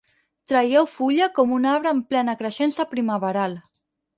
Traieu 0.51 0.87
fulla 0.93 1.27
com 1.35 1.53
un 1.57 1.69
arbre 1.73 1.93
en 1.99 2.01
plena 2.15 2.35
creixença 2.41 2.89
primaveral. 2.95 3.59